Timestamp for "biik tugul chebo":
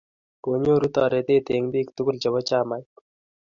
1.71-2.39